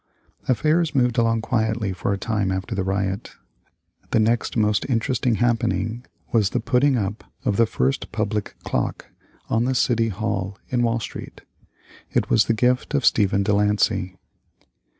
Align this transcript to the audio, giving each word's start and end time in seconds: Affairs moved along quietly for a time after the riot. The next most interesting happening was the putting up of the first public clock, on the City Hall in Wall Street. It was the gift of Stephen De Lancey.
Affairs 0.47 0.95
moved 0.95 1.19
along 1.19 1.41
quietly 1.41 1.93
for 1.93 2.11
a 2.11 2.17
time 2.17 2.51
after 2.51 2.73
the 2.73 2.83
riot. 2.83 3.33
The 4.09 4.19
next 4.19 4.57
most 4.57 4.83
interesting 4.89 5.35
happening 5.35 6.07
was 6.31 6.49
the 6.49 6.59
putting 6.59 6.97
up 6.97 7.23
of 7.45 7.57
the 7.57 7.67
first 7.67 8.11
public 8.11 8.55
clock, 8.63 9.11
on 9.47 9.65
the 9.65 9.75
City 9.75 10.07
Hall 10.09 10.57
in 10.69 10.81
Wall 10.81 10.99
Street. 10.99 11.41
It 12.09 12.31
was 12.31 12.45
the 12.45 12.55
gift 12.55 12.95
of 12.95 13.05
Stephen 13.05 13.43
De 13.43 13.53
Lancey. 13.53 14.15